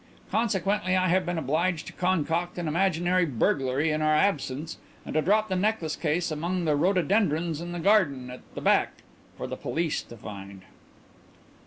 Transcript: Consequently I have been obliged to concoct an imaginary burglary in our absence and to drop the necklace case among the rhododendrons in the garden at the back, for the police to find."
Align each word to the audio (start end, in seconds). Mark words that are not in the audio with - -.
Consequently 0.31 0.95
I 0.95 1.09
have 1.09 1.27
been 1.27 1.37
obliged 1.37 1.85
to 1.85 1.93
concoct 1.93 2.57
an 2.57 2.67
imaginary 2.67 3.23
burglary 3.27 3.91
in 3.91 4.01
our 4.01 4.15
absence 4.15 4.79
and 5.05 5.13
to 5.13 5.21
drop 5.21 5.47
the 5.47 5.55
necklace 5.55 5.95
case 5.95 6.31
among 6.31 6.65
the 6.65 6.75
rhododendrons 6.75 7.61
in 7.61 7.71
the 7.71 7.77
garden 7.79 8.31
at 8.31 8.41
the 8.55 8.61
back, 8.61 9.03
for 9.37 9.45
the 9.45 9.55
police 9.57 10.01
to 10.01 10.17
find." 10.17 10.63